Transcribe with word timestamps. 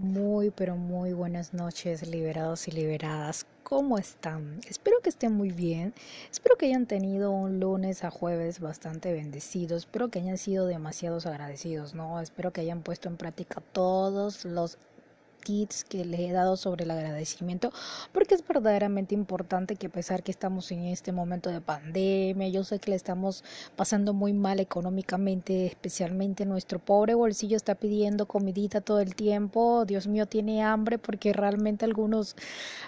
Muy, 0.00 0.50
pero 0.50 0.76
muy 0.76 1.12
buenas 1.12 1.52
noches, 1.54 2.06
liberados 2.06 2.68
y 2.68 2.70
liberadas. 2.70 3.46
¿Cómo 3.64 3.98
están? 3.98 4.60
Espero 4.68 5.00
que 5.02 5.08
estén 5.08 5.32
muy 5.32 5.50
bien. 5.50 5.92
Espero 6.30 6.56
que 6.56 6.66
hayan 6.66 6.86
tenido 6.86 7.32
un 7.32 7.58
lunes 7.58 8.04
a 8.04 8.10
jueves 8.12 8.60
bastante 8.60 9.12
bendecido. 9.12 9.76
Espero 9.76 10.08
que 10.08 10.20
hayan 10.20 10.38
sido 10.38 10.66
demasiados 10.66 11.26
agradecidos, 11.26 11.94
¿no? 11.94 12.20
Espero 12.20 12.52
que 12.52 12.60
hayan 12.60 12.82
puesto 12.82 13.08
en 13.08 13.16
práctica 13.16 13.60
todos 13.72 14.44
los 14.44 14.78
que 15.88 16.04
le 16.04 16.28
he 16.28 16.32
dado 16.32 16.56
sobre 16.56 16.84
el 16.84 16.90
agradecimiento, 16.90 17.72
porque 18.12 18.34
es 18.34 18.46
verdaderamente 18.46 19.14
importante 19.14 19.76
que 19.76 19.86
a 19.86 19.90
pesar 19.90 20.22
que 20.22 20.30
estamos 20.30 20.70
en 20.72 20.84
este 20.84 21.10
momento 21.10 21.48
de 21.48 21.62
pandemia, 21.62 22.48
yo 22.48 22.64
sé 22.64 22.78
que 22.78 22.90
le 22.90 22.96
estamos 22.96 23.44
pasando 23.74 24.12
muy 24.12 24.34
mal 24.34 24.60
económicamente, 24.60 25.66
especialmente 25.66 26.44
nuestro 26.44 26.78
pobre 26.78 27.14
bolsillo 27.14 27.56
está 27.56 27.74
pidiendo 27.74 28.26
comidita 28.26 28.82
todo 28.82 29.00
el 29.00 29.14
tiempo, 29.14 29.84
Dios 29.86 30.06
mío, 30.06 30.26
tiene 30.26 30.62
hambre 30.62 30.98
porque 30.98 31.32
realmente 31.32 31.86
algunos, 31.86 32.36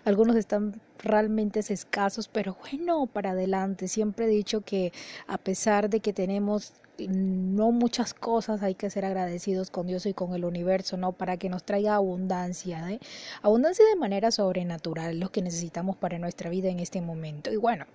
algunos 0.04 0.36
están 0.36 0.74
realmente 1.02 1.60
escasos, 1.60 2.28
pero 2.28 2.56
bueno, 2.70 3.06
para 3.06 3.30
adelante. 3.30 3.88
Siempre 3.88 4.26
he 4.26 4.28
dicho 4.28 4.60
que 4.62 4.92
a 5.26 5.38
pesar 5.38 5.90
de 5.90 6.00
que 6.00 6.12
tenemos 6.12 6.72
no 7.08 7.72
muchas 7.72 8.14
cosas 8.14 8.62
hay 8.62 8.74
que 8.74 8.90
ser 8.90 9.04
agradecidos 9.04 9.70
con 9.70 9.86
Dios 9.86 10.06
y 10.06 10.14
con 10.14 10.34
el 10.34 10.44
universo, 10.44 10.96
¿no? 10.96 11.12
Para 11.12 11.36
que 11.36 11.48
nos 11.48 11.64
traiga 11.64 11.94
abundancia, 11.94 12.90
¿eh? 12.90 13.00
Abundancia 13.42 13.84
de 13.86 13.96
manera 13.96 14.30
sobrenatural, 14.30 15.18
lo 15.18 15.30
que 15.30 15.42
necesitamos 15.42 15.96
para 15.96 16.18
nuestra 16.18 16.50
vida 16.50 16.68
en 16.68 16.80
este 16.80 17.00
momento. 17.00 17.50
Y 17.52 17.56
bueno, 17.56 17.86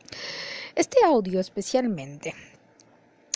este 0.76 0.98
audio 1.06 1.40
especialmente 1.40 2.34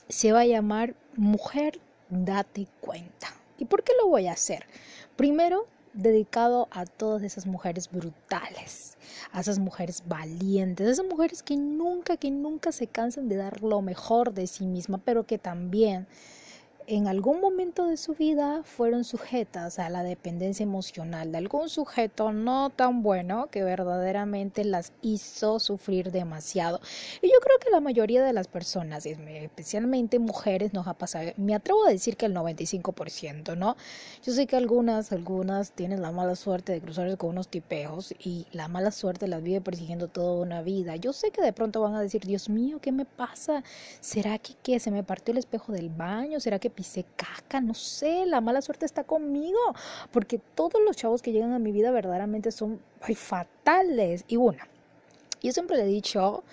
se 0.08 0.32
va 0.32 0.42
a 0.42 0.46
llamar 0.46 0.96
Mujer, 1.16 1.80
date 2.10 2.68
cuenta. 2.80 3.34
¿Y 3.58 3.66
por 3.66 3.84
qué 3.84 3.92
lo 4.02 4.08
voy 4.08 4.28
a 4.28 4.34
hacer? 4.34 4.66
Primero, 5.16 5.68
dedicado 5.94 6.68
a 6.72 6.86
todas 6.86 7.24
esas 7.24 7.46
mujeres 7.46 7.90
brutales, 7.92 8.98
a 9.32 9.42
esas 9.42 9.60
mujeres 9.60 10.04
valientes, 10.08 10.88
a 10.88 10.92
esas 10.92 11.06
mujeres 11.06 11.44
que 11.44 11.58
nunca, 11.58 12.18
que 12.18 12.32
nunca 12.32 12.72
se 12.72 12.88
cansan 12.88 13.30
de 13.30 13.36
dar 13.36 13.62
lo 13.62 13.82
mejor 13.82 14.34
de 14.34 14.48
sí 14.48 14.66
misma, 14.66 14.98
pero 15.00 15.26
que 15.26 15.38
también 15.38 16.08
en 16.90 17.08
algún 17.08 17.40
momento 17.40 17.86
de 17.86 17.98
su 17.98 18.16
vida 18.16 18.64
fueron 18.64 19.04
sujetas 19.04 19.78
a 19.78 19.90
la 19.90 20.02
dependencia 20.02 20.64
emocional 20.64 21.32
de 21.32 21.38
algún 21.38 21.70
sujeto 21.70 22.32
no 22.32 22.72
tan 22.72 23.04
bueno 23.04 23.48
que 23.52 23.64
verdaderamente 23.64 24.64
las 24.64 24.92
hizo 25.04 25.60
sufrir 25.60 26.12
demasiado. 26.12 26.82
Y 27.22 27.28
yo 27.28 27.40
creo 27.42 27.60
que 27.60 27.70
la 27.70 27.80
mayoría 27.80 28.24
de 28.24 28.34
las 28.34 28.48
personas, 28.48 29.06
especialmente 29.06 30.18
mujeres, 30.18 30.74
nos 30.74 30.88
ha 30.88 30.96
pasado, 30.96 31.30
me 31.38 31.54
atrevo 31.54 31.86
a 31.86 31.92
decir 31.92 32.18
que 32.18 32.26
el 32.26 32.34
95%, 32.34 33.56
¿no? 33.56 33.78
Yo 34.24 34.34
sé 34.34 34.48
que 34.48 34.56
algunas, 34.56 35.12
algunas 35.12 35.74
tienen 35.74 36.02
la 36.02 36.12
mala 36.12 36.36
suerte 36.36 36.72
de 36.72 36.82
cruzarse 36.82 37.18
con 37.18 37.30
unos 37.30 37.50
tipejos 37.50 38.16
y 38.18 38.48
la 38.52 38.68
mala 38.68 38.90
suerte 38.90 39.28
las 39.28 39.44
vive 39.44 39.62
persiguiendo 39.62 40.08
toda 40.08 40.42
una 40.42 40.64
vida. 40.64 40.96
Yo 40.96 41.14
sé 41.14 41.30
que 41.30 41.44
de 41.44 41.54
pronto 41.54 41.82
van 41.82 41.94
a 41.94 42.02
decir, 42.02 42.26
Dios 42.26 42.50
mío, 42.50 42.80
¿qué 42.82 42.92
me 42.92 43.06
pasa? 43.06 43.64
¿Será 44.02 44.40
que 44.40 44.56
qué? 44.64 44.80
¿Se 44.80 44.90
me 44.90 45.04
partió 45.04 45.34
el 45.34 45.38
espejo 45.38 45.72
del 45.72 45.90
baño? 45.90 46.40
¿Será 46.40 46.58
que 46.58 46.79
se 46.84 47.06
caca, 47.16 47.62
no 47.62 47.74
sé, 47.74 48.26
la 48.26 48.42
mala 48.42 48.62
suerte 48.62 48.86
está 48.86 49.04
conmigo, 49.04 49.60
porque 50.12 50.40
todos 50.56 50.82
los 50.86 50.96
chavos 50.96 51.22
que 51.22 51.32
llegan 51.32 51.54
a 51.54 51.60
mi 51.60 51.72
vida 51.72 51.92
verdaderamente 51.92 52.52
son 52.52 52.80
fatales. 53.16 54.26
Y 54.28 54.36
bueno, 54.36 54.64
yo 55.42 55.52
siempre 55.52 55.78
le 55.78 55.84
he 55.84 55.88
dicho 55.88 56.44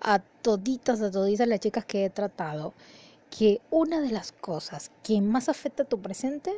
a 0.00 0.18
toditas, 0.18 1.00
a 1.00 1.10
toditas 1.10 1.48
las 1.48 1.60
chicas 1.60 1.84
que 1.84 2.04
he 2.04 2.10
tratado, 2.10 2.74
que 3.30 3.60
una 3.70 4.00
de 4.00 4.10
las 4.10 4.32
cosas 4.32 4.90
que 5.02 5.20
más 5.20 5.48
afecta 5.48 5.82
a 5.82 5.86
tu 5.86 6.00
presente 6.00 6.52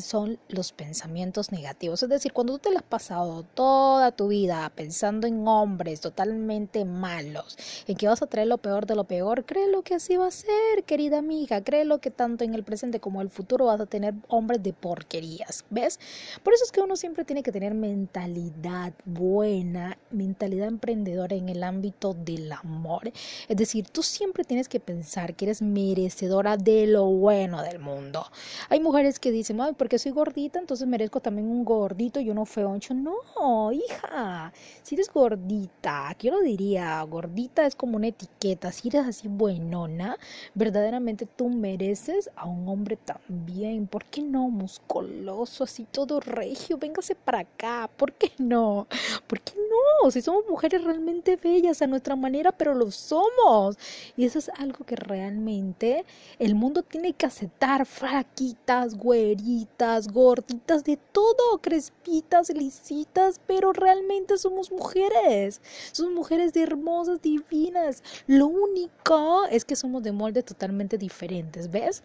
son 0.00 0.38
los 0.48 0.72
pensamientos 0.72 1.52
negativos. 1.52 2.02
Es 2.02 2.08
decir, 2.08 2.32
cuando 2.32 2.54
tú 2.54 2.58
te 2.60 2.70
lo 2.70 2.78
has 2.78 2.84
pasado 2.84 3.42
toda 3.54 4.12
tu 4.12 4.28
vida 4.28 4.70
pensando 4.74 5.26
en 5.26 5.46
hombres 5.46 6.00
totalmente 6.00 6.84
malos, 6.84 7.56
en 7.86 7.96
que 7.96 8.06
vas 8.06 8.22
a 8.22 8.26
traer 8.26 8.48
lo 8.48 8.58
peor 8.58 8.86
de 8.86 8.94
lo 8.94 9.04
peor, 9.04 9.44
créelo 9.44 9.82
que 9.82 9.94
así 9.94 10.16
va 10.16 10.26
a 10.26 10.30
ser, 10.30 10.84
querida 10.86 11.18
amiga. 11.18 11.62
Créelo 11.62 12.00
que 12.00 12.10
tanto 12.10 12.44
en 12.44 12.54
el 12.54 12.64
presente 12.64 13.00
como 13.00 13.20
en 13.20 13.26
el 13.26 13.30
futuro 13.30 13.66
vas 13.66 13.80
a 13.80 13.86
tener 13.86 14.14
hombres 14.28 14.62
de 14.62 14.72
porquerías. 14.72 15.64
¿Ves? 15.70 15.98
Por 16.42 16.54
eso 16.54 16.64
es 16.64 16.72
que 16.72 16.80
uno 16.80 16.96
siempre 16.96 17.24
tiene 17.24 17.42
que 17.42 17.52
tener 17.52 17.74
mentalidad 17.74 18.92
buena, 19.04 19.98
mentalidad 20.10 20.68
emprendedora 20.68 21.36
en 21.36 21.48
el 21.48 21.62
ámbito 21.62 22.14
del 22.14 22.52
amor. 22.52 23.12
Es 23.48 23.56
decir, 23.56 23.88
tú 23.88 24.02
siempre 24.02 24.44
tienes 24.44 24.68
que 24.68 24.80
pensar 24.80 25.34
que 25.34 25.46
eres 25.46 25.62
merecedora 25.62 26.56
de 26.56 26.86
lo 26.86 27.06
bueno 27.06 27.62
del 27.62 27.78
mundo. 27.78 28.26
Hay 28.68 28.80
mujeres 28.80 29.18
que 29.18 29.30
dicen, 29.30 29.60
porque 29.78 29.98
soy 29.98 30.12
gordita, 30.12 30.58
entonces 30.58 30.86
merezco 30.86 31.20
también 31.20 31.48
un 31.48 31.64
gordito 31.64 32.20
y 32.20 32.28
uno 32.30 32.44
feoncho. 32.44 32.92
No, 32.92 33.72
hija, 33.72 34.52
si 34.82 34.96
eres 34.96 35.10
gordita, 35.10 36.14
yo 36.18 36.32
lo 36.32 36.40
diría, 36.40 37.00
gordita 37.04 37.64
es 37.64 37.74
como 37.74 37.96
una 37.96 38.08
etiqueta, 38.08 38.72
si 38.72 38.88
eres 38.88 39.06
así 39.06 39.28
buenona, 39.28 40.18
verdaderamente 40.54 41.26
tú 41.26 41.48
mereces 41.48 42.30
a 42.36 42.46
un 42.46 42.68
hombre 42.68 42.96
también. 42.96 43.86
¿Por 43.86 44.04
qué 44.04 44.20
no? 44.20 44.50
Musculoso, 44.50 45.64
así 45.64 45.86
todo 45.90 46.20
regio, 46.20 46.76
véngase 46.76 47.14
para 47.14 47.40
acá, 47.40 47.88
¿por 47.96 48.12
qué 48.12 48.32
no? 48.38 48.86
¿Por 49.26 49.40
qué 49.40 49.54
no? 49.54 50.10
Si 50.10 50.20
somos 50.20 50.44
mujeres 50.50 50.82
realmente 50.82 51.36
bellas 51.36 51.80
a 51.82 51.86
nuestra 51.86 52.16
manera, 52.16 52.52
pero 52.52 52.74
lo 52.74 52.90
somos. 52.90 53.78
Y 54.16 54.24
eso 54.24 54.38
es 54.40 54.48
algo 54.58 54.84
que 54.84 54.96
realmente 54.96 56.04
el 56.38 56.54
mundo 56.56 56.82
tiene 56.82 57.12
que 57.12 57.26
aceptar, 57.26 57.86
fraquitas, 57.86 58.96
güeritas 58.96 59.67
gorditas, 60.12 60.84
de 60.84 60.96
todo, 61.12 61.58
crespitas, 61.60 62.50
lisitas, 62.50 63.40
pero 63.46 63.72
realmente 63.72 64.36
somos 64.38 64.70
mujeres. 64.70 65.60
Somos 65.92 66.12
mujeres 66.12 66.52
hermosas, 66.56 67.22
divinas. 67.22 68.02
Lo 68.26 68.46
único 68.46 69.44
es 69.50 69.64
que 69.64 69.76
somos 69.76 70.02
de 70.02 70.12
moldes 70.12 70.44
totalmente 70.44 70.98
diferentes, 70.98 71.70
¿ves? 71.70 72.02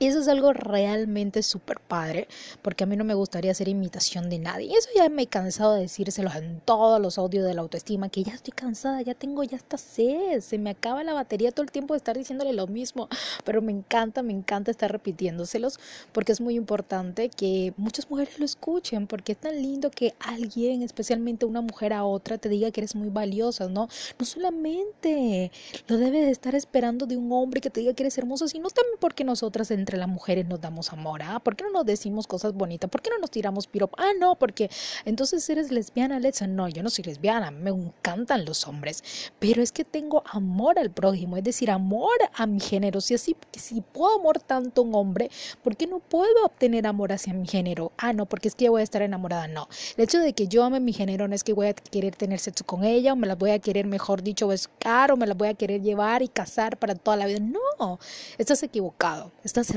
Eso 0.00 0.20
es 0.20 0.28
algo 0.28 0.54
realmente 0.54 1.42
súper 1.42 1.78
padre, 1.78 2.26
porque 2.62 2.84
a 2.84 2.86
mí 2.86 2.96
no 2.96 3.04
me 3.04 3.12
gustaría 3.12 3.50
hacer 3.50 3.68
imitación 3.68 4.30
de 4.30 4.38
nadie. 4.38 4.68
Y 4.68 4.74
eso 4.74 4.88
ya 4.96 5.06
me 5.10 5.24
he 5.24 5.26
cansado 5.26 5.74
de 5.74 5.82
decírselos 5.82 6.36
en 6.36 6.60
todos 6.60 6.98
los 6.98 7.18
audios 7.18 7.44
de 7.44 7.52
la 7.52 7.60
autoestima, 7.60 8.08
que 8.08 8.22
ya 8.22 8.32
estoy 8.32 8.52
cansada, 8.52 9.02
ya 9.02 9.12
tengo 9.12 9.44
ya 9.44 9.58
esta 9.58 9.76
sed, 9.76 10.40
se 10.40 10.56
me 10.56 10.70
acaba 10.70 11.04
la 11.04 11.12
batería 11.12 11.52
todo 11.52 11.64
el 11.64 11.70
tiempo 11.70 11.92
de 11.92 11.98
estar 11.98 12.16
diciéndole 12.16 12.54
lo 12.54 12.66
mismo. 12.66 13.10
Pero 13.44 13.60
me 13.60 13.72
encanta, 13.72 14.22
me 14.22 14.32
encanta 14.32 14.70
estar 14.70 14.90
repitiéndoselos, 14.90 15.78
porque 16.12 16.32
es 16.32 16.40
muy 16.40 16.54
importante 16.54 17.28
que 17.28 17.74
muchas 17.76 18.10
mujeres 18.10 18.38
lo 18.38 18.46
escuchen, 18.46 19.06
porque 19.06 19.32
es 19.32 19.38
tan 19.38 19.60
lindo 19.60 19.90
que 19.90 20.14
alguien, 20.18 20.80
especialmente 20.82 21.44
una 21.44 21.60
mujer 21.60 21.92
a 21.92 22.04
otra, 22.04 22.38
te 22.38 22.48
diga 22.48 22.70
que 22.70 22.80
eres 22.80 22.94
muy 22.94 23.10
valiosa, 23.10 23.68
¿no? 23.68 23.88
No 24.18 24.24
solamente 24.24 25.52
lo 25.88 25.98
debes 25.98 26.24
de 26.24 26.30
estar 26.30 26.54
esperando 26.54 27.04
de 27.04 27.18
un 27.18 27.30
hombre 27.32 27.60
que 27.60 27.68
te 27.68 27.80
diga 27.80 27.92
que 27.92 28.04
eres 28.04 28.16
hermosa, 28.16 28.48
sino 28.48 28.70
también 28.70 28.96
porque 28.98 29.24
nosotras 29.24 29.70
entre 29.90 29.98
las 29.98 30.08
mujeres 30.08 30.46
nos 30.46 30.60
damos 30.60 30.92
amor, 30.92 31.20
¿ah? 31.24 31.40
¿Por 31.40 31.56
qué 31.56 31.64
no 31.64 31.70
nos 31.70 31.84
decimos 31.84 32.28
cosas 32.28 32.54
bonitas? 32.54 32.88
¿Por 32.88 33.02
qué 33.02 33.10
no 33.10 33.18
nos 33.18 33.30
tiramos 33.32 33.66
piropo? 33.66 33.96
Ah, 33.98 34.12
no, 34.16 34.36
porque 34.36 34.70
entonces 35.04 35.50
eres 35.50 35.72
lesbiana, 35.72 36.16
Alexa. 36.16 36.46
No, 36.46 36.68
yo 36.68 36.84
no 36.84 36.90
soy 36.90 37.02
lesbiana, 37.02 37.50
me 37.50 37.70
encantan 37.70 38.44
los 38.44 38.68
hombres, 38.68 39.02
pero 39.40 39.62
es 39.62 39.72
que 39.72 39.84
tengo 39.84 40.22
amor 40.30 40.78
al 40.78 40.92
prójimo, 40.92 41.36
es 41.36 41.42
decir, 41.42 41.72
amor 41.72 42.12
a 42.34 42.46
mi 42.46 42.60
género. 42.60 43.00
Si 43.00 43.14
así, 43.14 43.36
si 43.50 43.80
puedo 43.80 44.20
amor 44.20 44.38
tanto 44.38 44.82
a 44.82 44.84
un 44.84 44.94
hombre, 44.94 45.28
¿por 45.60 45.76
qué 45.76 45.88
no 45.88 45.98
puedo 45.98 46.44
obtener 46.44 46.86
amor 46.86 47.12
hacia 47.12 47.34
mi 47.34 47.48
género? 47.48 47.90
Ah, 47.98 48.12
no, 48.12 48.26
porque 48.26 48.46
es 48.46 48.54
que 48.54 48.68
voy 48.68 48.82
a 48.82 48.84
estar 48.84 49.02
enamorada. 49.02 49.48
No, 49.48 49.68
el 49.96 50.04
hecho 50.04 50.20
de 50.20 50.34
que 50.34 50.46
yo 50.46 50.62
ame 50.62 50.78
mi 50.78 50.92
género 50.92 51.26
no 51.26 51.34
es 51.34 51.42
que 51.42 51.52
voy 51.52 51.66
a 51.66 51.74
querer 51.74 52.14
tener 52.14 52.38
sexo 52.38 52.64
con 52.64 52.84
ella 52.84 53.12
o 53.12 53.16
me 53.16 53.26
la 53.26 53.34
voy 53.34 53.50
a 53.50 53.58
querer, 53.58 53.86
mejor 53.88 54.22
dicho, 54.22 54.46
buscar 54.46 55.10
o 55.10 55.16
me 55.16 55.26
la 55.26 55.34
voy 55.34 55.48
a 55.48 55.54
querer 55.54 55.82
llevar 55.82 56.22
y 56.22 56.28
casar 56.28 56.76
para 56.76 56.94
toda 56.94 57.16
la 57.16 57.26
vida. 57.26 57.40
No, 57.40 57.98
estás 58.38 58.62
equivocado, 58.62 59.32
estás 59.42 59.70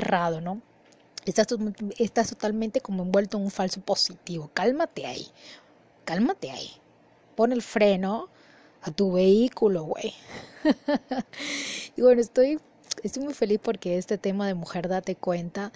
estás 1.98 2.30
totalmente 2.30 2.82
como 2.82 3.04
envuelto 3.04 3.38
en 3.38 3.44
un 3.44 3.52
falso 3.52 3.82
positivo. 3.82 4.50
Cálmate 4.54 5.06
ahí, 5.06 5.28
cálmate 6.06 6.52
ahí. 6.52 6.70
Pon 7.36 7.52
el 7.52 7.62
freno 7.62 8.30
a 8.82 8.92
tu 8.92 9.14
vehículo, 9.14 9.84
güey. 9.84 10.14
y 11.96 12.02
bueno, 12.02 12.22
estoy, 12.22 12.60
estoy 13.04 13.24
muy 13.24 13.34
feliz 13.34 13.60
porque 13.62 13.98
este 13.98 14.18
tema 14.18 14.48
de 14.48 14.54
mujer 14.54 14.88
date 14.88 15.16
cuenta 15.16 15.72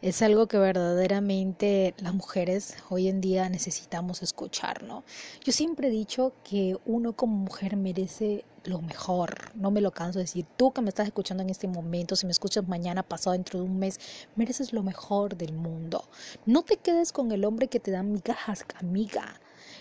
es 0.00 0.22
algo 0.22 0.46
que 0.46 0.58
verdaderamente 0.58 1.94
las 1.98 2.14
mujeres 2.14 2.76
hoy 2.88 3.08
en 3.08 3.20
día 3.20 3.48
necesitamos 3.48 4.22
escuchar, 4.22 4.84
¿no? 4.84 5.02
Yo 5.42 5.52
siempre 5.52 5.88
he 5.88 5.90
dicho 5.90 6.34
que 6.44 6.76
uno 6.86 7.14
como 7.14 7.36
mujer 7.36 7.76
merece 7.76 8.44
lo 8.62 8.80
mejor, 8.80 9.50
no 9.56 9.72
me 9.72 9.80
lo 9.80 9.90
canso 9.90 10.20
de 10.20 10.24
decir, 10.24 10.46
tú 10.56 10.72
que 10.72 10.82
me 10.82 10.90
estás 10.90 11.08
escuchando 11.08 11.42
en 11.42 11.50
este 11.50 11.66
momento, 11.66 12.14
si 12.14 12.26
me 12.26 12.32
escuchas 12.32 12.68
mañana, 12.68 13.02
pasado, 13.02 13.32
dentro 13.32 13.58
de 13.58 13.64
un 13.64 13.78
mes, 13.78 13.98
mereces 14.36 14.72
lo 14.72 14.84
mejor 14.84 15.36
del 15.36 15.52
mundo. 15.52 16.08
No 16.46 16.62
te 16.62 16.76
quedes 16.76 17.12
con 17.12 17.32
el 17.32 17.44
hombre 17.44 17.66
que 17.66 17.80
te 17.80 17.90
da 17.90 18.02
migajas, 18.04 18.64
amiga. 18.80 19.40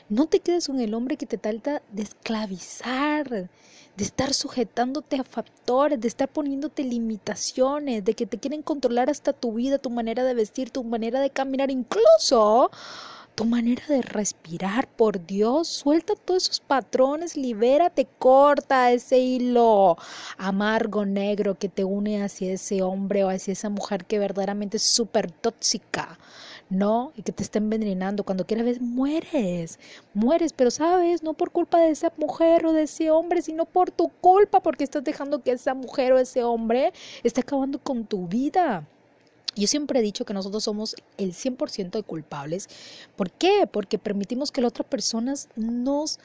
No 0.09 0.27
te 0.27 0.39
quedes 0.39 0.67
con 0.67 0.79
el 0.79 0.93
hombre 0.93 1.17
que 1.17 1.25
te 1.25 1.37
trata 1.37 1.81
de 1.91 2.03
esclavizar, 2.03 3.27
de 3.29 4.03
estar 4.03 4.33
sujetándote 4.33 5.17
a 5.17 5.25
factores, 5.25 5.99
de 5.99 6.07
estar 6.07 6.29
poniéndote 6.29 6.85
limitaciones, 6.85 8.05
de 8.05 8.13
que 8.13 8.25
te 8.25 8.37
quieren 8.37 8.61
controlar 8.61 9.09
hasta 9.09 9.33
tu 9.33 9.51
vida, 9.55 9.79
tu 9.79 9.89
manera 9.89 10.23
de 10.23 10.33
vestir, 10.33 10.69
tu 10.69 10.85
manera 10.85 11.19
de 11.19 11.29
caminar, 11.29 11.71
incluso 11.71 12.71
tu 13.35 13.43
manera 13.43 13.83
de 13.89 14.01
respirar, 14.01 14.87
por 14.87 15.25
Dios, 15.25 15.67
suelta 15.67 16.15
todos 16.15 16.43
esos 16.43 16.61
patrones, 16.61 17.35
libérate, 17.35 18.07
corta 18.17 18.93
ese 18.93 19.19
hilo 19.19 19.97
amargo, 20.37 21.05
negro 21.05 21.55
que 21.59 21.67
te 21.67 21.83
une 21.83 22.23
hacia 22.23 22.53
ese 22.53 22.81
hombre 22.81 23.25
o 23.25 23.29
hacia 23.29 23.51
esa 23.51 23.69
mujer 23.69 24.05
que 24.05 24.19
verdaderamente 24.19 24.77
es 24.77 24.83
súper 24.83 25.29
tóxica. 25.31 26.17
¿No? 26.69 27.11
Y 27.15 27.21
que 27.21 27.31
te 27.31 27.43
está 27.43 27.59
envenenando. 27.59 28.23
Cuando 28.23 28.45
quieras 28.45 28.65
ver, 28.65 28.81
mueres, 28.81 29.79
mueres, 30.13 30.53
pero 30.53 30.71
sabes, 30.71 31.23
no 31.23 31.33
por 31.33 31.51
culpa 31.51 31.79
de 31.79 31.91
esa 31.91 32.11
mujer 32.17 32.65
o 32.65 32.73
de 32.73 32.83
ese 32.83 33.11
hombre, 33.11 33.41
sino 33.41 33.65
por 33.65 33.91
tu 33.91 34.09
culpa, 34.09 34.61
porque 34.61 34.83
estás 34.83 35.03
dejando 35.03 35.41
que 35.41 35.51
esa 35.51 35.73
mujer 35.73 36.13
o 36.13 36.17
ese 36.17 36.43
hombre 36.43 36.93
esté 37.23 37.41
acabando 37.41 37.79
con 37.79 38.05
tu 38.05 38.27
vida. 38.27 38.87
Yo 39.55 39.65
siempre 39.65 39.99
he 39.99 40.03
dicho 40.03 40.23
que 40.23 40.35
nosotros 40.35 40.63
somos 40.63 40.95
el 41.17 41.33
100% 41.33 41.89
de 41.89 42.03
culpables. 42.03 42.69
¿Por 43.15 43.31
qué? 43.31 43.67
Porque 43.71 43.97
permitimos 43.97 44.51
que 44.51 44.61
las 44.61 44.69
otras 44.69 44.87
personas 44.87 45.49
nos 45.55 46.19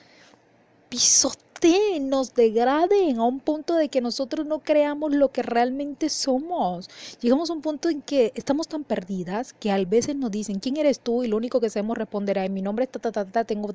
pisoteen, 0.92 2.10
nos 2.10 2.34
degraden 2.34 3.18
a 3.18 3.24
un 3.24 3.40
punto 3.40 3.76
de 3.76 3.88
que 3.88 4.02
nosotros 4.02 4.46
no 4.46 4.58
creamos 4.58 5.14
lo 5.14 5.32
que 5.32 5.42
realmente 5.42 6.10
somos. 6.10 6.90
Llegamos 7.22 7.48
a 7.48 7.54
un 7.54 7.62
punto 7.62 7.88
en 7.88 8.02
que 8.02 8.30
estamos 8.34 8.68
tan 8.68 8.84
perdidas 8.84 9.54
que 9.54 9.70
a 9.70 9.82
veces 9.86 10.16
nos 10.16 10.30
dicen, 10.30 10.60
¿quién 10.60 10.76
eres 10.76 11.00
tú? 11.00 11.24
Y 11.24 11.28
lo 11.28 11.38
único 11.38 11.62
que 11.62 11.70
sabemos 11.70 11.96
responder 11.96 12.36
es, 12.36 12.50
mi 12.50 12.60
nombre 12.60 12.84
es 12.84 12.90
ta, 12.90 12.98
ta, 12.98 13.10
ta, 13.10 13.24
ta 13.24 13.44
tengo 13.44 13.72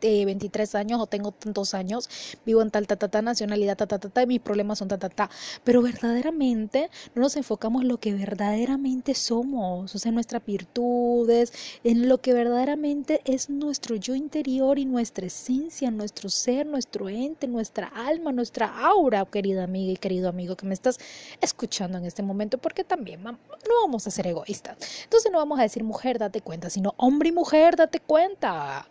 23 0.00 0.74
años 0.74 1.00
o 1.00 1.06
tengo 1.06 1.32
tantos 1.32 1.74
años, 1.74 2.08
vivo 2.44 2.62
en 2.62 2.70
tal, 2.70 2.86
ta, 2.86 2.96
ta, 2.96 3.22
nacionalidad, 3.22 3.76
ta, 3.76 3.86
ta, 3.86 3.98
ta, 3.98 4.22
y 4.22 4.26
mis 4.26 4.40
problemas 4.40 4.78
son 4.78 4.88
ta, 4.88 4.98
ta, 4.98 5.08
ta. 5.08 5.30
Pero 5.64 5.82
verdaderamente 5.82 6.90
no 7.14 7.22
nos 7.22 7.36
enfocamos 7.36 7.82
en 7.82 7.88
lo 7.88 7.98
que 7.98 8.14
verdaderamente 8.14 9.14
somos, 9.14 9.94
o 9.94 9.98
sea, 9.98 10.10
en 10.10 10.14
nuestras 10.14 10.44
virtudes, 10.44 11.52
en 11.84 12.08
lo 12.08 12.18
que 12.18 12.32
verdaderamente 12.32 13.20
es 13.24 13.50
nuestro 13.50 13.96
yo 13.96 14.14
interior 14.14 14.78
y 14.78 14.84
nuestra 14.84 15.26
esencia, 15.26 15.90
nuestro 15.90 16.28
ser, 16.28 16.66
nuestro 16.66 17.08
ente, 17.08 17.46
nuestra 17.46 17.88
alma, 17.88 18.32
nuestra 18.32 18.66
aura, 18.86 19.24
querida 19.24 19.64
amiga 19.64 19.92
y 19.92 19.96
querido 19.96 20.28
amigo 20.28 20.56
que 20.56 20.66
me 20.66 20.74
estás 20.74 20.98
escuchando 21.40 21.98
en 21.98 22.04
este 22.04 22.22
momento, 22.22 22.58
porque 22.58 22.84
también 22.84 23.22
no 23.22 23.38
vamos 23.82 24.06
a 24.06 24.10
ser 24.10 24.26
egoístas. 24.26 24.76
Entonces 25.04 25.30
no 25.30 25.38
vamos 25.38 25.58
a 25.58 25.62
decir 25.62 25.84
mujer, 25.84 26.18
date 26.18 26.40
cuenta, 26.40 26.70
sino 26.70 26.94
hombre 26.96 27.30
y 27.30 27.32
mujer, 27.32 27.76
date 27.76 28.00
cuenta. 28.00 28.86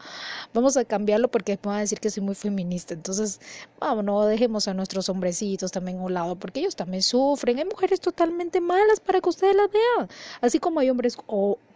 Vamos 0.54 0.78
a 0.78 0.86
cambiarlo 1.00 1.30
porque 1.30 1.54
me 1.54 1.69
van 1.69 1.78
a 1.78 1.80
decir 1.80 2.00
que 2.00 2.10
soy 2.10 2.22
muy 2.22 2.36
feminista. 2.36 2.94
Entonces, 2.94 3.40
vamos, 3.80 4.04
no 4.04 4.25
dejemos 4.25 4.68
a 4.68 4.74
nuestros 4.74 5.07
hombrecitos 5.07 5.72
también 5.72 6.00
a 6.00 6.01
un 6.01 6.13
lado 6.13 6.36
porque 6.36 6.60
ellos 6.60 6.75
también 6.75 7.01
sufren. 7.01 7.57
Hay 7.57 7.66
mujeres 7.66 8.01
totalmente 8.01 8.60
malas 8.60 9.00
para 9.00 9.22
que 9.22 9.30
ustedes 9.30 9.56
las 9.56 9.69
vean. 9.72 10.10
Así 10.42 10.60
como 10.60 10.81
hay 10.81 10.90
hombres 10.90 11.18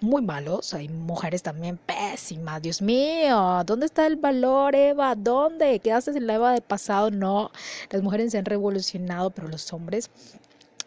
muy 0.01 0.21
malos, 0.21 0.73
hay 0.73 0.89
mujeres 0.89 1.41
también 1.41 1.77
pésimas. 1.77 2.61
Dios 2.61 2.81
mío, 2.81 3.63
¿dónde 3.65 3.85
está 3.85 4.05
el 4.07 4.17
valor, 4.17 4.75
Eva? 4.75 5.15
¿Dónde? 5.15 5.79
¿Qué 5.79 5.93
haces 5.93 6.17
en 6.17 6.27
la 6.27 6.33
Eva 6.35 6.51
de 6.51 6.61
pasado? 6.61 7.09
No, 7.09 7.49
las 7.91 8.01
mujeres 8.01 8.33
se 8.33 8.39
han 8.39 8.45
revolucionado, 8.45 9.29
pero 9.29 9.47
los 9.47 9.71
hombres 9.71 10.09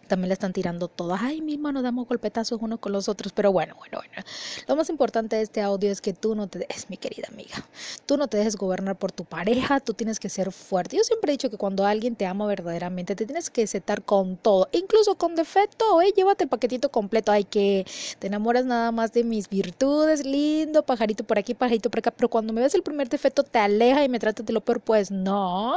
también 0.07 0.29
le 0.29 0.35
están 0.35 0.53
tirando 0.53 0.89
todas. 0.89 1.21
Ay, 1.23 1.41
misma 1.41 1.73
nos 1.73 1.83
damos 1.83 2.07
golpetazos 2.09 2.61
unos 2.61 2.79
con 2.79 2.93
los 2.93 3.09
otros. 3.09 3.33
Pero 3.33 3.53
bueno, 3.53 3.75
bueno, 3.77 3.99
bueno. 3.99 4.23
Lo 4.67 4.77
más 4.77 4.89
importante 4.89 5.37
de 5.37 5.43
este 5.43 5.61
audio 5.61 5.91
es 5.91 6.01
que 6.01 6.13
tú 6.13 6.35
no 6.35 6.47
te 6.47 6.61
dejes, 6.61 6.89
mi 6.91 6.97
querida 6.97 7.29
amiga. 7.31 7.67
Tú 8.07 8.17
no 8.17 8.29
te 8.29 8.37
dejes 8.37 8.57
gobernar 8.57 8.97
por 8.97 9.13
tu 9.13 9.25
pareja. 9.25 9.81
Tú 9.81 9.95
tienes 9.95 10.19
que 10.19 10.29
ser 10.29 10.53
fuerte. 10.53 10.97
Yo 10.97 11.05
siempre 11.05 11.33
he 11.33 11.35
dicho 11.35 11.51
que 11.51 11.57
cuando 11.57 11.85
alguien 11.85 12.17
te 12.17 12.27
ama 12.27 12.47
verdaderamente, 12.47 13.15
te 13.15 13.27
tienes 13.27 13.51
que 13.51 13.67
setar 13.67 14.03
con 14.03 14.37
todo. 14.37 14.69
Incluso 14.73 15.17
con 15.17 15.35
defecto. 15.35 16.01
Eh, 16.03 16.13
llévate 16.17 16.45
el 16.45 16.51
paquetito 16.51 16.91
completo. 16.91 17.33
Ay, 17.33 17.45
que 17.45 17.87
te 18.19 18.29
enamoras 18.29 18.65
nada 18.65 18.93
más 18.93 19.13
de 19.13 19.25
mis 19.25 19.49
virtudes. 19.49 20.25
Lindo, 20.25 20.85
pajarito 20.85 21.25
por 21.25 21.39
aquí, 21.39 21.55
pajarito 21.55 21.91
por 21.91 21.99
acá. 21.99 22.11
Pero 22.11 22.29
cuando 22.29 22.53
me 22.53 22.61
ves 22.61 22.75
el 22.75 22.83
primer 22.83 23.09
defecto, 23.09 23.43
te 23.43 23.59
aleja 23.59 24.05
y 24.05 24.09
me 24.09 24.19
tratas 24.19 24.47
de 24.47 24.53
lo 24.53 24.61
peor. 24.61 24.81
Pues 24.81 25.11
no. 25.11 25.77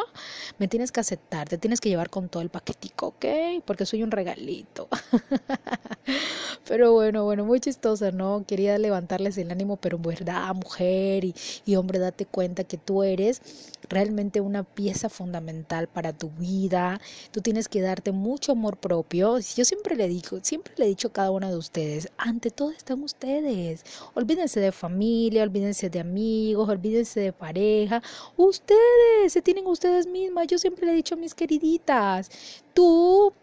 Me 0.57 0.67
tienes 0.67 0.91
que 0.91 0.99
aceptar. 0.99 1.47
Te 1.49 1.57
tienes 1.57 1.81
que 1.81 1.89
llevar 1.89 2.09
con 2.09 2.29
todo 2.29 2.41
el 2.41 2.49
paquetico, 2.49 3.07
¿ok? 3.07 3.25
Porque 3.65 3.85
soy 3.85 4.03
un 4.03 4.11
regalito. 4.19 4.87
pero 6.67 6.93
bueno, 6.93 7.23
bueno, 7.23 7.45
muy 7.45 7.59
chistosa, 7.59 8.11
¿no? 8.11 8.43
Quería 8.45 8.77
levantarles 8.77 9.37
el 9.37 9.51
ánimo, 9.51 9.77
pero 9.77 9.97
en 9.97 10.03
verdad, 10.03 10.53
mujer 10.53 11.23
y, 11.23 11.33
y 11.65 11.75
hombre, 11.75 11.99
date 11.99 12.25
cuenta 12.25 12.63
que 12.63 12.77
tú 12.77 13.03
eres 13.03 13.41
realmente 13.89 14.41
una 14.41 14.63
pieza 14.63 15.09
fundamental 15.09 15.87
para 15.87 16.13
tu 16.13 16.29
vida. 16.31 16.99
Tú 17.31 17.41
tienes 17.41 17.67
que 17.67 17.81
darte 17.81 18.11
mucho 18.11 18.51
amor 18.51 18.77
propio. 18.77 19.39
Yo 19.39 19.65
siempre 19.65 19.95
le 19.95 20.07
digo, 20.07 20.39
siempre 20.41 20.73
le 20.77 20.85
he 20.85 20.89
dicho 20.89 21.07
a 21.09 21.13
cada 21.13 21.31
uno 21.31 21.49
de 21.49 21.57
ustedes, 21.57 22.09
ante 22.17 22.51
todo 22.51 22.71
están 22.71 23.01
ustedes. 23.03 23.83
Olvídense 24.13 24.59
de 24.59 24.71
familia, 24.71 25.43
olvídense 25.43 25.89
de 25.89 25.99
amigos, 25.99 26.69
olvídense 26.69 27.19
de 27.19 27.33
pareja. 27.33 28.01
Ustedes 28.37 29.33
se 29.33 29.41
tienen 29.41 29.65
ustedes 29.67 30.07
mismas. 30.07 30.47
Yo 30.47 30.57
siempre 30.57 30.85
le 30.85 30.91
he 30.93 30.95
dicho 30.95 31.15
a 31.15 31.17
mis 31.17 31.33
queriditas, 31.33 32.29
tú 32.73 33.33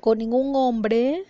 con 0.00 0.18
ningún 0.18 0.54
hombre 0.56 1.24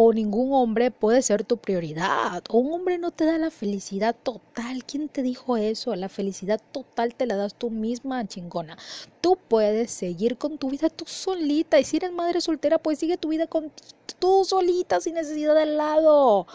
o 0.00 0.12
ningún 0.12 0.52
hombre 0.52 0.92
puede 0.92 1.22
ser 1.22 1.42
tu 1.42 1.56
prioridad. 1.56 2.44
Un 2.52 2.72
hombre 2.72 2.98
no 2.98 3.10
te 3.10 3.24
da 3.24 3.36
la 3.36 3.50
felicidad 3.50 4.14
total. 4.22 4.84
¿Quién 4.84 5.08
te 5.08 5.22
dijo 5.22 5.56
eso? 5.56 5.96
La 5.96 6.08
felicidad 6.08 6.60
total 6.70 7.16
te 7.16 7.26
la 7.26 7.34
das 7.34 7.56
tú 7.56 7.70
misma, 7.70 8.24
chingona. 8.24 8.78
Tú 9.20 9.36
puedes 9.48 9.90
seguir 9.90 10.38
con 10.38 10.56
tu 10.56 10.70
vida 10.70 10.88
tú 10.88 11.04
solita. 11.06 11.80
Y 11.80 11.84
si 11.84 11.96
eres 11.96 12.12
madre 12.12 12.40
soltera, 12.40 12.78
pues 12.78 13.00
sigue 13.00 13.16
tu 13.16 13.30
vida 13.30 13.48
con 13.48 13.72
tú 14.20 14.44
solita, 14.44 15.00
sin 15.00 15.14
necesidad 15.14 15.54
de 15.54 15.62
al 15.62 15.76
lado 15.76 16.46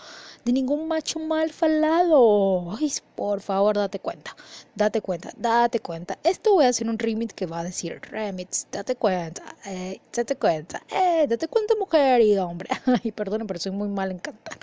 de 0.46 0.52
ningún 0.52 0.88
macho 0.88 1.20
mal 1.20 1.52
falado. 1.52 2.76
Ay, 2.78 2.92
por 3.16 3.42
favor, 3.42 3.76
date 3.76 4.00
cuenta, 4.00 4.36
date 4.76 5.02
cuenta, 5.02 5.32
date 5.38 5.80
cuenta. 5.80 6.18
Esto 6.24 6.54
voy 6.54 6.66
a 6.66 6.70
hacer 6.70 6.90
un 6.90 7.00
remix 7.00 7.34
que 7.34 7.46
va 7.46 7.60
a 7.62 7.64
decir 7.64 8.02
remix, 8.12 8.68
date 8.72 8.96
cuenta, 8.96 9.44
eh, 9.66 10.02
date 10.16 10.36
cuenta, 10.36 10.84
eh, 10.90 11.26
date 11.28 11.48
cuenta 11.48 11.76
mujer 11.80 12.22
y 12.22 12.38
hombre. 12.38 12.70
Ay, 13.04 13.12
perdón, 13.12 13.48
pero 13.48 13.60
soy 13.60 13.72
muy 13.72 13.88
mal 13.88 14.12
en 14.12 14.20
cantar. 14.20 14.58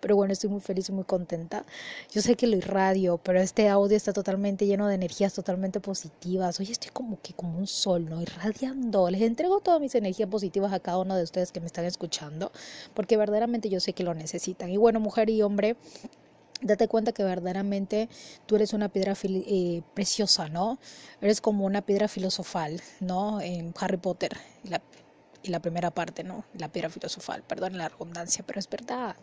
Pero 0.00 0.16
bueno, 0.16 0.32
estoy 0.32 0.50
muy 0.50 0.60
feliz 0.60 0.88
y 0.88 0.92
muy 0.92 1.04
contenta. 1.04 1.64
Yo 2.10 2.22
sé 2.22 2.36
que 2.36 2.46
lo 2.46 2.56
irradio, 2.56 3.18
pero 3.18 3.40
este 3.40 3.68
audio 3.68 3.96
está 3.96 4.12
totalmente 4.12 4.66
lleno 4.66 4.86
de 4.86 4.94
energías 4.94 5.34
totalmente 5.34 5.80
positivas. 5.80 6.58
Hoy 6.60 6.70
estoy 6.70 6.90
como 6.92 7.20
que 7.20 7.32
como 7.34 7.58
un 7.58 7.66
sol, 7.66 8.08
¿no? 8.08 8.20
Irradiando. 8.20 9.10
Les 9.10 9.22
entrego 9.22 9.60
todas 9.60 9.80
mis 9.80 9.94
energías 9.94 10.28
positivas 10.28 10.72
a 10.72 10.80
cada 10.80 10.98
uno 10.98 11.16
de 11.16 11.22
ustedes 11.22 11.52
que 11.52 11.60
me 11.60 11.66
están 11.66 11.84
escuchando, 11.84 12.52
porque 12.94 13.16
verdaderamente 13.16 13.68
yo 13.68 13.80
sé 13.80 13.92
que 13.92 14.04
lo 14.04 14.14
necesitan. 14.14 14.70
Y 14.70 14.76
bueno, 14.76 15.00
mujer 15.00 15.30
y 15.30 15.42
hombre, 15.42 15.76
date 16.62 16.88
cuenta 16.88 17.12
que 17.12 17.24
verdaderamente 17.24 18.08
tú 18.46 18.56
eres 18.56 18.72
una 18.72 18.88
piedra 18.88 19.14
eh, 19.22 19.82
preciosa, 19.94 20.48
¿no? 20.48 20.78
Eres 21.20 21.40
como 21.40 21.64
una 21.64 21.82
piedra 21.82 22.08
filosofal, 22.08 22.80
¿no? 23.00 23.40
En 23.40 23.72
Harry 23.78 23.96
Potter, 23.96 24.36
la 24.64 24.80
y 25.42 25.50
la 25.50 25.60
primera 25.60 25.90
parte, 25.90 26.24
¿no? 26.24 26.44
La 26.54 26.68
piedra 26.68 26.90
filosofal, 26.90 27.42
perdón 27.42 27.78
la 27.78 27.88
redundancia, 27.88 28.44
pero 28.46 28.58
es 28.58 28.68
verdad. 28.68 29.16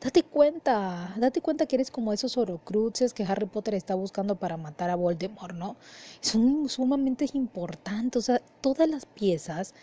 Date 0.00 0.22
cuenta, 0.22 1.14
date 1.16 1.40
cuenta 1.40 1.66
que 1.66 1.76
eres 1.76 1.90
como 1.90 2.12
esos 2.12 2.36
orocruces 2.36 3.14
que 3.14 3.24
Harry 3.24 3.46
Potter 3.46 3.74
está 3.74 3.94
buscando 3.94 4.36
para 4.36 4.56
matar 4.56 4.90
a 4.90 4.96
Voldemort, 4.96 5.54
¿no? 5.54 5.76
Son 6.20 6.68
sumamente 6.68 7.26
importantes, 7.32 8.18
o 8.18 8.22
sea, 8.22 8.42
todas 8.60 8.88
las 8.88 9.06
piezas 9.06 9.74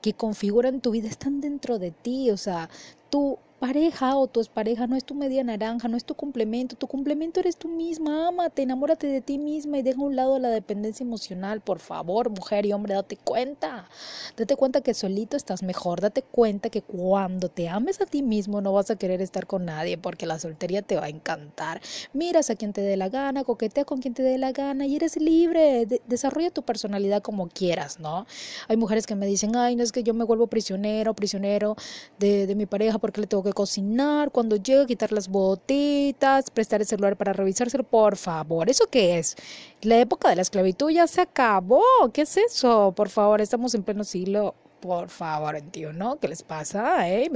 que 0.00 0.14
configuran 0.14 0.80
tu 0.80 0.90
vida 0.90 1.08
están 1.08 1.40
dentro 1.40 1.78
de 1.78 1.92
ti, 1.92 2.30
o 2.30 2.36
sea, 2.36 2.68
tú 3.08 3.38
pareja 3.62 4.16
o 4.16 4.26
tu 4.26 4.44
pareja 4.52 4.88
no 4.88 4.96
es 4.96 5.04
tu 5.04 5.14
media 5.14 5.44
naranja, 5.44 5.86
no 5.86 5.96
es 5.96 6.04
tu 6.04 6.16
complemento, 6.16 6.74
tu 6.74 6.88
complemento 6.88 7.38
eres 7.38 7.56
tú 7.56 7.68
misma, 7.68 8.26
ámate, 8.26 8.62
enamórate 8.62 9.06
de 9.06 9.20
ti 9.20 9.38
misma 9.38 9.78
y 9.78 9.82
deja 9.82 10.00
a 10.00 10.04
un 10.04 10.16
lado 10.16 10.40
la 10.40 10.48
dependencia 10.48 11.04
emocional, 11.04 11.60
por 11.60 11.78
favor, 11.78 12.28
mujer 12.28 12.66
y 12.66 12.72
hombre, 12.72 12.94
date 12.94 13.16
cuenta, 13.16 13.88
date 14.36 14.56
cuenta 14.56 14.80
que 14.80 14.94
solito 14.94 15.36
estás 15.36 15.62
mejor, 15.62 16.00
date 16.00 16.22
cuenta 16.22 16.70
que 16.70 16.82
cuando 16.82 17.50
te 17.50 17.68
ames 17.68 18.00
a 18.00 18.06
ti 18.06 18.24
mismo 18.24 18.60
no 18.60 18.72
vas 18.72 18.90
a 18.90 18.96
querer 18.96 19.22
estar 19.22 19.46
con 19.46 19.64
nadie 19.66 19.96
porque 19.96 20.26
la 20.26 20.40
soltería 20.40 20.82
te 20.82 20.96
va 20.96 21.04
a 21.04 21.08
encantar, 21.08 21.80
miras 22.12 22.50
a 22.50 22.56
quien 22.56 22.72
te 22.72 22.80
dé 22.80 22.96
la 22.96 23.10
gana, 23.10 23.44
coquetea 23.44 23.84
con 23.84 24.00
quien 24.00 24.12
te 24.12 24.24
dé 24.24 24.38
la 24.38 24.50
gana 24.50 24.86
y 24.86 24.96
eres 24.96 25.16
libre, 25.18 25.86
desarrolla 26.08 26.50
tu 26.50 26.64
personalidad 26.64 27.22
como 27.22 27.46
quieras, 27.46 28.00
¿no? 28.00 28.26
Hay 28.66 28.76
mujeres 28.76 29.06
que 29.06 29.14
me 29.14 29.26
dicen, 29.26 29.54
ay, 29.54 29.76
no 29.76 29.84
es 29.84 29.92
que 29.92 30.02
yo 30.02 30.14
me 30.14 30.24
vuelvo 30.24 30.48
prisionero, 30.48 31.14
prisionero 31.14 31.76
de, 32.18 32.48
de 32.48 32.56
mi 32.56 32.66
pareja 32.66 32.98
porque 32.98 33.20
le 33.20 33.28
tengo 33.28 33.44
que 33.44 33.51
cocinar, 33.52 34.30
cuando 34.30 34.56
llega 34.56 34.86
quitar 34.86 35.12
las 35.12 35.28
botitas, 35.28 36.50
prestar 36.50 36.80
el 36.80 36.86
celular 36.86 37.16
para 37.16 37.32
revisárselo, 37.32 37.84
por 37.84 38.16
favor, 38.16 38.68
¿eso 38.70 38.86
qué 38.90 39.18
es? 39.18 39.36
La 39.82 39.98
época 39.98 40.28
de 40.28 40.36
la 40.36 40.42
esclavitud 40.42 40.90
ya 40.90 41.06
se 41.06 41.20
acabó, 41.20 41.82
¿qué 42.12 42.22
es 42.22 42.36
eso? 42.36 42.92
Por 42.96 43.08
favor, 43.08 43.40
estamos 43.40 43.74
en 43.74 43.82
pleno 43.84 44.04
siglo 44.04 44.54
Por 44.80 45.08
favor, 45.10 45.60
tío, 45.70 45.92
¿no? 45.92 46.18
¿Qué 46.18 46.26
les 46.28 46.42
pasa? 46.42 47.08
¿Eh? 47.08 47.30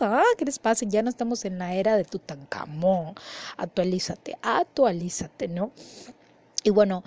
¿Ah? 0.00 0.22
¿Qué 0.38 0.44
les 0.44 0.58
pasa? 0.60 0.86
Ya 0.86 1.02
no 1.02 1.10
estamos 1.10 1.44
en 1.44 1.58
la 1.58 1.74
era 1.74 1.96
de 1.96 2.04
Tutankamón. 2.04 3.14
Actualízate, 3.56 4.38
actualízate, 4.42 5.48
¿no? 5.48 5.72
Y 6.66 6.70
bueno, 6.70 7.04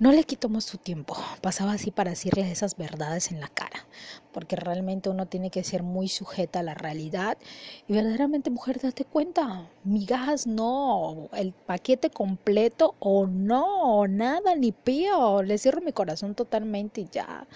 no 0.00 0.10
le 0.10 0.24
quito 0.24 0.48
más 0.48 0.64
su 0.64 0.76
tiempo. 0.76 1.16
Pasaba 1.40 1.72
así 1.72 1.92
para 1.92 2.10
decirles 2.10 2.50
esas 2.50 2.76
verdades 2.76 3.30
en 3.30 3.38
la 3.38 3.46
cara. 3.46 3.86
Porque 4.32 4.56
realmente 4.56 5.08
uno 5.08 5.26
tiene 5.26 5.50
que 5.50 5.62
ser 5.62 5.84
muy 5.84 6.08
sujeta 6.08 6.58
a 6.58 6.62
la 6.64 6.74
realidad. 6.74 7.38
Y 7.86 7.92
verdaderamente, 7.92 8.50
mujer, 8.50 8.80
date 8.80 9.04
cuenta. 9.04 9.70
Migajas 9.84 10.48
no. 10.48 11.28
El 11.32 11.52
paquete 11.52 12.10
completo 12.10 12.96
o 12.98 13.28
no. 13.28 14.08
Nada, 14.08 14.56
ni 14.56 14.72
pío. 14.72 15.44
Le 15.44 15.58
cierro 15.58 15.80
mi 15.80 15.92
corazón 15.92 16.34
totalmente 16.34 17.02
y 17.02 17.08
ya. 17.12 17.46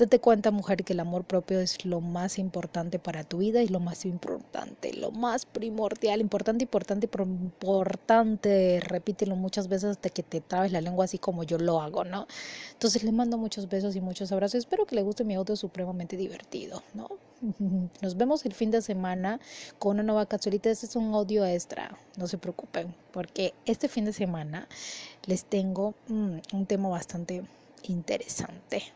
Date 0.00 0.18
cuenta, 0.18 0.50
mujer, 0.50 0.82
que 0.82 0.94
el 0.94 1.00
amor 1.00 1.24
propio 1.24 1.60
es 1.60 1.84
lo 1.84 2.00
más 2.00 2.38
importante 2.38 2.98
para 2.98 3.22
tu 3.22 3.36
vida 3.36 3.62
y 3.62 3.68
lo 3.68 3.80
más 3.80 4.06
importante, 4.06 4.94
lo 4.94 5.10
más 5.10 5.44
primordial, 5.44 6.22
importante, 6.22 6.64
importante, 6.64 7.06
importante. 7.06 8.80
Repítelo 8.80 9.36
muchas 9.36 9.68
veces 9.68 9.90
hasta 9.90 10.08
que 10.08 10.22
te 10.22 10.40
trabes 10.40 10.72
la 10.72 10.80
lengua 10.80 11.04
así 11.04 11.18
como 11.18 11.42
yo 11.44 11.58
lo 11.58 11.82
hago, 11.82 12.04
¿no? 12.04 12.26
Entonces 12.72 13.04
le 13.04 13.12
mando 13.12 13.36
muchos 13.36 13.68
besos 13.68 13.94
y 13.94 14.00
muchos 14.00 14.32
abrazos. 14.32 14.60
Espero 14.60 14.86
que 14.86 14.96
le 14.96 15.02
guste 15.02 15.22
mi 15.22 15.34
audio 15.34 15.54
supremamente 15.54 16.16
divertido, 16.16 16.82
¿no? 16.94 17.06
Nos 18.00 18.16
vemos 18.16 18.46
el 18.46 18.54
fin 18.54 18.70
de 18.70 18.80
semana 18.80 19.38
con 19.78 19.96
una 19.96 20.02
nueva 20.02 20.24
capsulita. 20.24 20.70
Este 20.70 20.86
es 20.86 20.96
un 20.96 21.12
audio 21.12 21.44
extra, 21.44 21.94
no 22.16 22.26
se 22.26 22.38
preocupen, 22.38 22.94
porque 23.12 23.52
este 23.66 23.86
fin 23.86 24.06
de 24.06 24.14
semana 24.14 24.66
les 25.26 25.44
tengo 25.44 25.92
mm, 26.08 26.38
un 26.54 26.64
tema 26.64 26.88
bastante 26.88 27.44
interesante. 27.82 28.94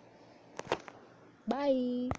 Bye. 1.46 2.10